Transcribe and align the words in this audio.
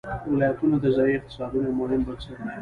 ولایتونه 0.31 0.75
د 0.81 0.85
ځایي 0.97 1.13
اقتصادونو 1.17 1.65
یو 1.69 1.77
مهم 1.81 2.01
بنسټ 2.07 2.37
دی. 2.43 2.55